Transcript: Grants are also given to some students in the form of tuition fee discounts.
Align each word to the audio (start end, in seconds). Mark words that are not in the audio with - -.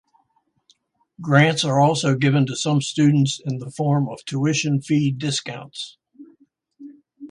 Grants 1.21 1.63
are 1.63 1.79
also 1.79 2.15
given 2.15 2.47
to 2.47 2.55
some 2.55 2.81
students 2.81 3.39
in 3.45 3.59
the 3.59 3.69
form 3.69 4.09
of 4.09 4.25
tuition 4.25 4.81
fee 4.81 5.11
discounts. 5.11 5.99